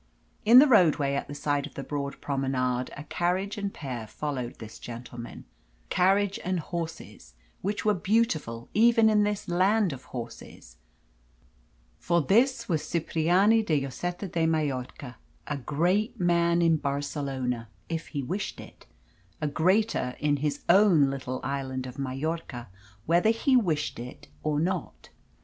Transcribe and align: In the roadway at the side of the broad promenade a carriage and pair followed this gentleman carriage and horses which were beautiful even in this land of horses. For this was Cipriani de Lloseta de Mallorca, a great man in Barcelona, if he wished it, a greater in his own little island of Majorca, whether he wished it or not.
In 0.45 0.57
the 0.57 0.65
roadway 0.67 1.13
at 1.13 1.27
the 1.27 1.35
side 1.35 1.67
of 1.67 1.75
the 1.75 1.83
broad 1.83 2.19
promenade 2.21 2.89
a 2.97 3.03
carriage 3.03 3.55
and 3.55 3.71
pair 3.71 4.07
followed 4.07 4.57
this 4.57 4.79
gentleman 4.79 5.45
carriage 5.91 6.39
and 6.43 6.59
horses 6.59 7.35
which 7.61 7.85
were 7.85 7.93
beautiful 7.93 8.67
even 8.73 9.11
in 9.11 9.21
this 9.21 9.47
land 9.47 9.93
of 9.93 10.05
horses. 10.05 10.77
For 11.99 12.19
this 12.19 12.67
was 12.67 12.81
Cipriani 12.89 13.61
de 13.61 13.79
Lloseta 13.79 14.27
de 14.27 14.47
Mallorca, 14.47 15.17
a 15.45 15.57
great 15.57 16.19
man 16.19 16.63
in 16.63 16.77
Barcelona, 16.77 17.69
if 17.87 18.07
he 18.07 18.23
wished 18.23 18.59
it, 18.59 18.87
a 19.39 19.45
greater 19.47 20.15
in 20.19 20.37
his 20.37 20.61
own 20.67 21.11
little 21.11 21.39
island 21.43 21.85
of 21.85 21.99
Majorca, 21.99 22.69
whether 23.05 23.29
he 23.29 23.55
wished 23.55 23.99
it 23.99 24.29
or 24.41 24.59
not. 24.59 25.09